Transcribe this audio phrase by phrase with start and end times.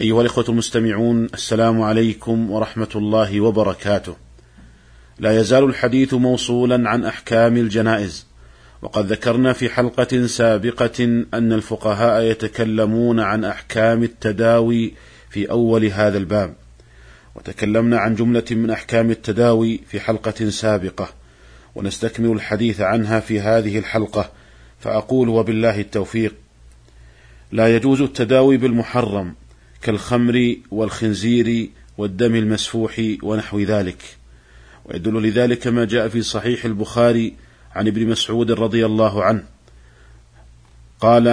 [0.00, 4.16] أيها الإخوة المستمعون السلام عليكم ورحمة الله وبركاته.
[5.18, 8.26] لا يزال الحديث موصولا عن أحكام الجنائز
[8.82, 14.94] وقد ذكرنا في حلقة سابقة أن الفقهاء يتكلمون عن أحكام التداوي
[15.30, 16.54] في أول هذا الباب.
[17.34, 21.08] وتكلمنا عن جملة من أحكام التداوي في حلقة سابقة
[21.74, 24.30] ونستكمل الحديث عنها في هذه الحلقة
[24.80, 26.34] فأقول وبالله التوفيق.
[27.52, 29.34] لا يجوز التداوي بالمحرم
[29.82, 34.02] كالخمر والخنزير والدم المسفوح ونحو ذلك.
[34.84, 37.34] ويدل لذلك ما جاء في صحيح البخاري
[37.74, 39.42] عن ابن مسعود رضي الله عنه.
[41.00, 41.28] قال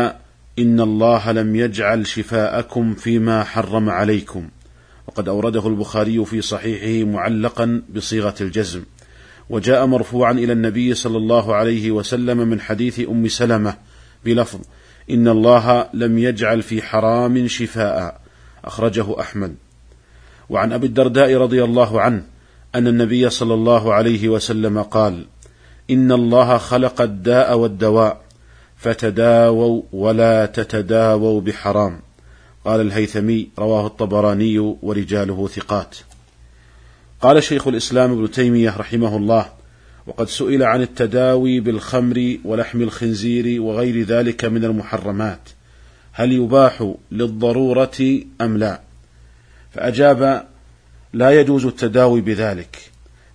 [0.60, 4.50] إن الله لم يجعل شفاءكم فيما حرم عليكم.
[5.08, 8.84] وقد أورده البخاري في صحيحه معلقا بصيغة الجزم.
[9.50, 13.78] وجاء مرفوعا إلى النبي صلى الله عليه وسلم من حديث أم سلمة
[14.26, 14.60] بلفظ
[15.10, 18.25] إن الله لم يجعل في حرام شفاء.
[18.66, 19.56] أخرجه أحمد.
[20.50, 22.24] وعن أبي الدرداء رضي الله عنه
[22.76, 25.26] أن النبي صلى الله عليه وسلم قال
[25.90, 28.22] إن الله خلق الداء والدواء
[28.78, 32.00] فتداووا ولا تتداووا بحرام.
[32.66, 35.96] قال الهيثمي رواه الطبراني ورجاله ثقات.
[37.22, 39.50] قال شيخ الإسلام ابن تيمية رحمه الله
[40.08, 45.50] وقد سئل عن التداوي بالخمر ولحم الخنزير وغير ذلك من المحرمات.
[46.18, 48.82] هل يباح للضرورة أم لا؟
[49.72, 50.48] فأجاب
[51.14, 52.92] لا يجوز التداوي بذلك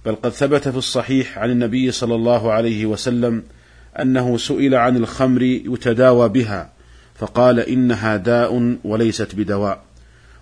[0.07, 3.43] بل قد ثبت في الصحيح عن النبي صلى الله عليه وسلم
[4.01, 6.71] أنه سئل عن الخمر يتداوى بها
[7.15, 9.83] فقال إنها داء وليست بدواء.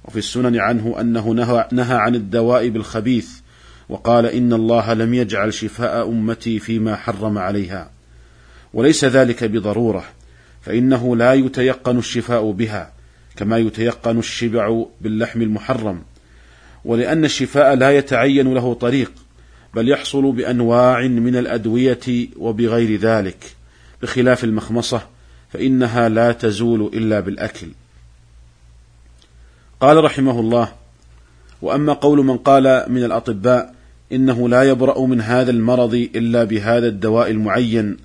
[0.04, 3.30] وفي السنن عنه أنه نهى, نهى عن الدواء بالخبيث
[3.88, 7.90] وقال إن الله لم يجعل شفاء أمتي فيما حرم عليها
[8.74, 10.04] وليس ذلك بضرورة.
[10.62, 12.92] فإنه لا يتيقن الشفاء بها
[13.36, 16.02] كما يتيقن الشبع باللحم المحرم.
[16.84, 19.12] ولأن الشفاء لا يتعين له طريق
[19.74, 23.54] بل يحصل بأنواع من الأدوية وبغير ذلك.
[24.02, 25.02] بخلاف المخمصة
[25.52, 27.66] فإنها لا تزول إلا بالأكل.
[29.80, 30.72] قال رحمه الله
[31.62, 33.74] وأما قول من قال من الأطباء
[34.12, 37.96] إنه لا يبرأ من هذا المرض إلا بهذا الدواء المعين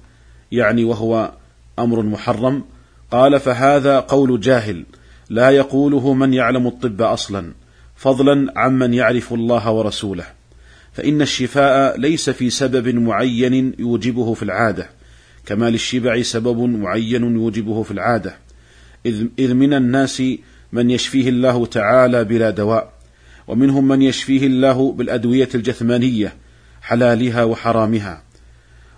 [0.51, 1.31] يعني وهو
[1.79, 2.63] أمر محرم.
[3.11, 4.85] قال فهذا قول جاهل.
[5.29, 7.53] لا يقوله من يعلم الطب أصلا.
[7.95, 10.25] فضلا عمن يعرف الله ورسوله.
[10.93, 14.89] فإن الشفاء ليس في سبب معين يوجبه في العادة.
[15.45, 18.35] كما للشبع سبب معين يوجبه في العادة.
[19.05, 20.23] إذ, من الناس
[20.71, 22.93] من يشفيه الله تعالى بلا دواء.
[23.47, 26.33] ومنهم من يشفيه الله بالأدوية الجثمانية
[26.81, 28.23] حلالها وحرامها.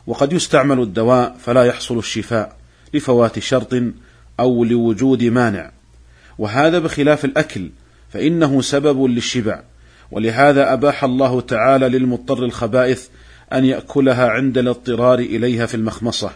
[0.08, 2.58] وقد يستعمل الدواء فلا يحصل الشفاء.
[2.96, 3.76] لفوات شرط
[4.40, 5.72] أو لوجود مانع.
[6.38, 7.70] وهذا بخلاف الأكل
[8.10, 9.64] فإنه سبب للشبع.
[10.12, 13.08] ولهذا أباح الله تعالى للمضطر الخبائث
[13.54, 16.32] أن يأكلها عند الاضطرار إليها في المخمصة.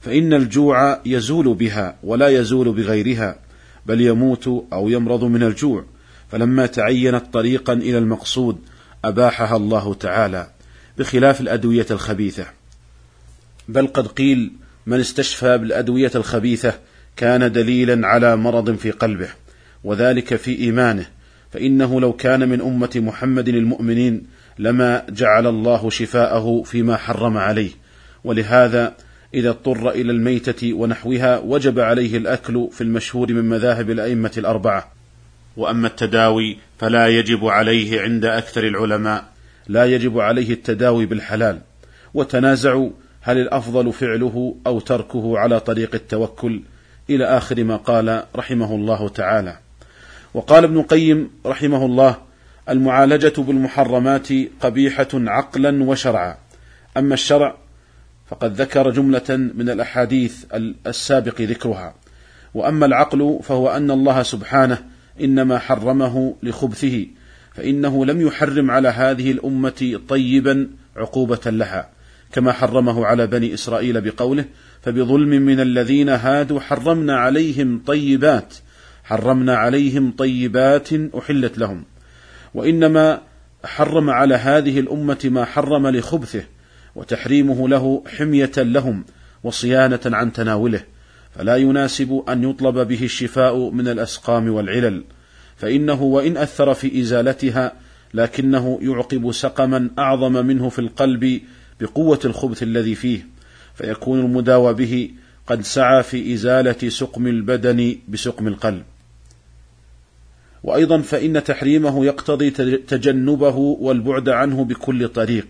[0.00, 3.38] فإن الجوع يزول بها ولا يزول بغيرها
[3.86, 5.84] بل يموت أو يمرض من الجوع.
[6.30, 8.58] فلما تعينت طريقا إلى المقصود
[9.04, 10.50] أباحها الله تعالى
[10.98, 12.46] بخلاف الأدوية الخبيثة.
[13.68, 14.52] بل قد قيل
[14.86, 16.74] من استشفى بالأدوية الخبيثة
[17.16, 19.28] كان دليلا على مرض في قلبه
[19.84, 21.06] وذلك في إيمانه
[21.52, 24.26] فإنه لو كان من أمة محمد المؤمنين
[24.58, 27.70] لما جعل الله شفاءه فيما حرم عليه.
[28.24, 28.94] ولهذا
[29.34, 34.92] إذا اضطر إلى الميتة ونحوها وجب عليه الأكل في المشهور من مذاهب الأئمة الأربعة.
[35.56, 39.24] وأما التداوي فلا يجب عليه عند أكثر العلماء
[39.68, 41.58] لا يجب عليه التداوي بالحلال.
[42.14, 46.62] وتنازعوا هل الأفضل فعله أو تركه على طريق التوكل؟
[47.10, 49.58] إلى آخر ما قال رحمه الله تعالى.
[50.34, 52.16] وقال ابن القيم رحمه الله
[52.68, 54.28] المعالجة بالمحرمات
[54.60, 56.36] قبيحة عقلا وشرعا.
[56.96, 57.56] أما الشرع
[58.30, 60.44] فقد ذكر جملة من الأحاديث
[60.86, 61.94] السابق ذكرها.
[62.54, 64.78] وأما العقل فهو أن الله سبحانه
[65.20, 67.06] إنما حرمه لخبثه
[67.54, 71.99] فإنه لم يحرم على هذه الأمة طيبا عقوبة لها.
[72.32, 74.44] كما حرمه على بني إسرائيل بقوله
[74.82, 78.54] فبظلم من الذين هادوا حرمنا عليهم طيبات
[79.04, 80.88] حرمنا عليهم طيبات
[81.18, 81.84] أحلت لهم.
[82.54, 83.22] وإنما
[83.64, 86.42] حرم على هذه الأمة ما حرم لخبثه
[86.94, 89.04] وتحريمه له حمية لهم
[89.44, 90.82] وصيانة عن تناوله.
[91.36, 95.04] فلا يناسب أن يطلب به الشفاء من الأسقام والعلل.
[95.56, 97.72] فإنه وإن أثر في إزالتها
[98.14, 101.40] لكنه يعقب سقما أعظم منه في القلب
[101.80, 103.26] بقوة الخبث الذي فيه
[103.74, 105.10] فيكون المداوى به
[105.46, 108.82] قد سعى في إزالة سقم البدن بسقم القلب.
[110.64, 112.50] وأيضا فإن تحريمه يقتضي
[112.80, 115.46] تجنبه والبعد عنه بكل طريق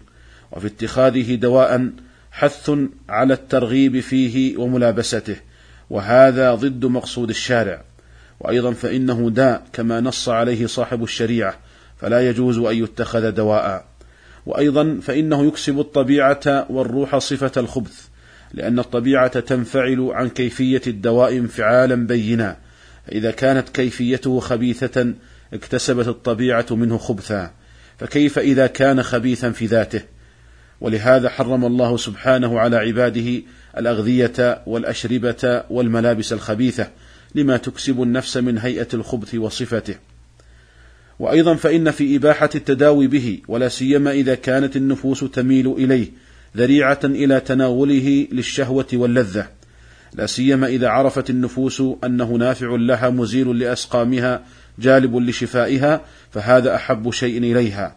[0.52, 1.90] وفي اتخاذه دواء
[2.32, 2.70] حث
[3.08, 5.36] على الترغيب فيه وملابسته
[5.90, 7.82] وهذا ضد مقصود الشارع.
[8.40, 11.54] وأيضا فإنه داء كما نص عليه صاحب الشريعة
[11.98, 13.89] فلا يجوز أن يتخذ دواء.
[14.46, 18.10] وأيضا فإنه يكسب الطبيعة والروح صفة الخبث
[18.54, 22.56] لأن الطبيعة تنفعل عن كيفية الدواء انفعالا بينا.
[23.06, 25.14] فاذا كانت كيفيته خبيثة
[25.54, 27.50] اكتسبت الطبيعة منه خبثا.
[27.98, 30.02] فكيف إذا كان خبيثا في ذاته؟
[30.80, 33.42] ولهذا حرم الله سبحانه على عباده
[33.78, 36.90] الأغذية والأشربة والملابس الخبيثة
[37.34, 39.94] لما تكسب النفس من هيئة الخبث وصفته.
[41.20, 46.08] وأيضا فإن في إباحة التداوي به ولا سيما إذا كانت النفوس تميل إليه
[46.56, 49.48] ذريعة إلى تناوله للشهوة واللذة.
[50.14, 54.44] لا سيما إذا عرفت النفوس أنه نافع لها مزيل لأسقامها
[54.78, 56.00] جالب لشفائها
[56.30, 57.96] فهذا أحب شيء إليها.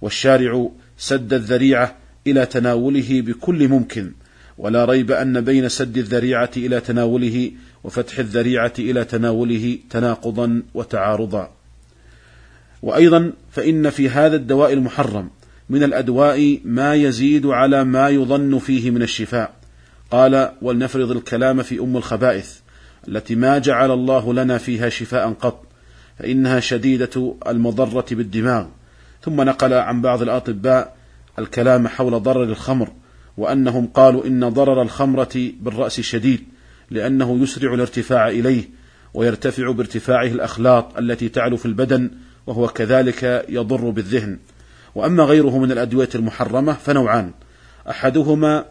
[0.00, 1.96] والشارع سد الذريعة
[2.26, 4.12] إلى تناوله بكل ممكن
[4.58, 7.50] ولا ريب أن بين سد الذريعة إلى تناوله
[7.84, 11.61] وفتح الذريعة إلى تناوله تناقضا وتعارضا.
[12.82, 15.30] وأيضا فإن في هذا الدواء المحرم
[15.70, 19.54] من الأدواء ما يزيد على ما يظن فيه من الشفاء.
[20.10, 22.58] قال ولنفرض الكلام في أم الخبائث
[23.08, 25.64] التي ما جعل الله لنا فيها شفاء قط
[26.18, 28.66] فإنها شديدة المضرة بالدماغ.
[29.22, 30.96] ثم نقل عن بعض الأطباء
[31.38, 32.88] الكلام حول ضرر الخمر
[33.36, 36.44] وأنهم قالوا إن ضرر الخمرة بالرأس شديد
[36.90, 38.70] لأنه يسرع الارتفاع إليه
[39.14, 42.10] ويرتفع بارتفاعه الأخلاط التي تعلو في البدن
[42.46, 44.38] وهو كذلك يضر بالذهن.
[44.94, 47.30] وأما غيره من الأدوية المحرمة فنوعان.
[47.90, 48.64] أحدهما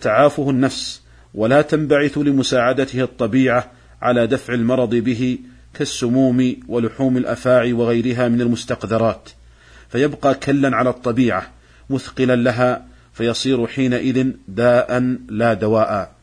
[0.00, 1.02] تعافه النفس
[1.34, 3.70] ولا تنبعث لمساعدته الطبيعة
[4.02, 5.38] على دفع المرض به
[5.74, 9.30] كالسموم ولحوم الافاعي وغيرها من المستقذرات.
[9.88, 11.50] فيبقى كلا على الطبيعة
[11.90, 16.14] مثقلا لها فيصير حينئذ داء لا دواء.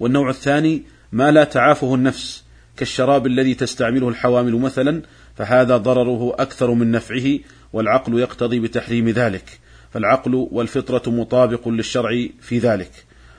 [0.00, 0.82] والنوع الثاني
[1.12, 2.44] ما لا تعافه النفس
[2.76, 5.02] كالشراب الذي تستعمله الحوامل مثلا
[5.36, 7.38] فهذا ضرره أكثر من نفعه
[7.72, 9.60] والعقل يقتضي بتحريم ذلك
[9.90, 12.90] فالعقل والفطرة مطابق للشرع في ذلك.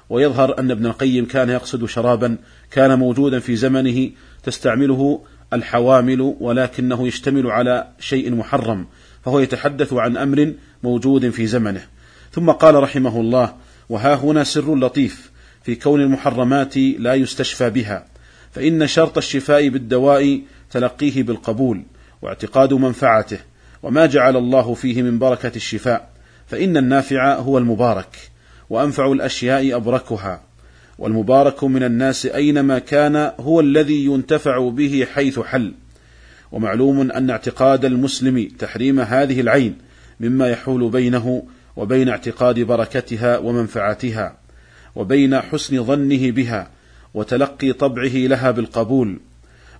[0.09, 2.37] ويظهر أن ابن القيم كان يقصد شرابا
[2.71, 4.09] كان موجودا في زمنه
[4.43, 8.87] تستعمله الحوامل ولكنه يشتمل على شيء محرم
[9.25, 10.53] فهو يتحدث عن أمر
[10.83, 11.81] موجود في زمنه.
[12.31, 13.55] ثم قال رحمه الله
[13.89, 15.31] وها هنا سر لطيف
[15.63, 18.05] في كون المحرمات لا يستشفى بها
[18.51, 20.41] فإن شرط الشفاء بالدواء
[20.75, 21.83] تلقيه بالقبول
[22.21, 23.39] واعتقاد منفعته
[23.83, 26.09] وما جعل الله فيه من بركة الشفاء
[26.47, 28.17] فإن النافع هو المبارك
[28.69, 30.41] وأنفع الأشياء أبركها
[30.97, 35.73] والمبارك من الناس أينما كان هو الذي ينتفع به حيث حل
[36.51, 39.77] ومعلوم أن اعتقاد المسلم تحريم هذه العين
[40.19, 41.43] مما يحول بينه
[41.75, 44.37] وبين اعتقاد بركتها ومنفعتها
[44.95, 46.67] وبين حسن ظنه بها
[47.13, 49.19] وتلقي طبعه لها بالقبول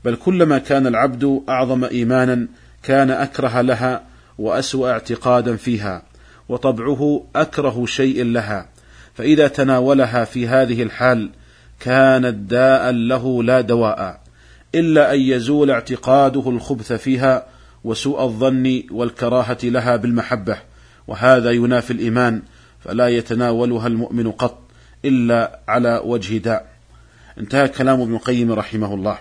[0.06, 2.48] بل كلما كان العبد أعظم إيمانا
[2.84, 4.04] كان أكره لها
[4.38, 6.04] وأسوأ اعتقادا فيها
[6.50, 8.70] وطبعه أكره شيء لها
[9.14, 11.30] فإذا تناولها في هذه الحال
[11.80, 14.22] كانت داء له لا دواء
[14.76, 17.46] إلا أن يزول اعتقاده الخبث فيها
[17.84, 20.58] وسوء الظن والكراهة لها بالمحبة
[21.08, 22.42] وهذا ينافي الإيمان
[22.84, 24.60] فلا يتناولها المؤمن قط
[25.06, 26.66] إلا على وجه داء.
[27.38, 29.18] انتهى كلام ابن القيم رحمه الله.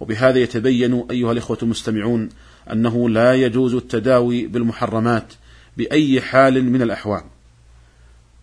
[0.00, 2.28] وبهذا يتبين أيها الإخوة المستمعون
[2.72, 5.32] أنه لا يجوز التداوي بالمحرمات
[5.76, 7.22] بأي حال من الأحوال.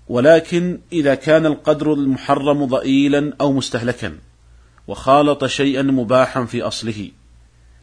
[0.09, 4.17] ولكن إذا كان القدر المحرم ضئيلا أو مستهلكا
[4.87, 7.11] وخالط شيئا مباحا في أصله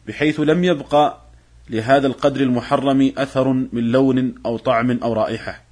[0.07, 1.21] بحيث لم يبقى
[1.69, 5.63] لهذا القدر المحرم أثر من لون أو طعم أو رائحة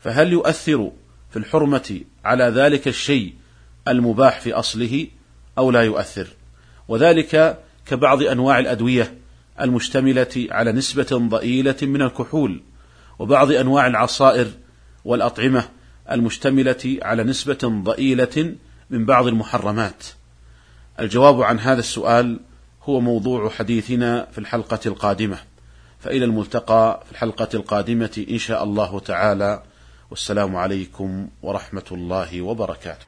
[0.00, 0.92] فهل يؤثر
[1.30, 3.34] في الحرمة على ذلك الشيء
[3.88, 5.06] المباح في أصله
[5.58, 6.35] أو لا يؤثر؟
[6.88, 9.14] وذلك كبعض أنواع الأدوية
[9.60, 12.62] المشتملة على نسبة ضئيلة من الكحول
[13.18, 14.46] وبعض أنواع العصائر
[15.04, 15.68] والأطعمة
[16.10, 18.54] المشتملة على نسبة ضئيلة
[18.90, 20.04] من بعض المحرمات.
[21.00, 22.40] الجواب عن هذا السؤال
[22.82, 25.38] هو موضوع حديثنا في الحلقة القادمة.
[26.00, 29.62] فإلى الملتقى في الحلقة القادمة إن شاء الله تعالى.
[30.10, 33.06] والسلام عليكم ورحمة الله وبركاته.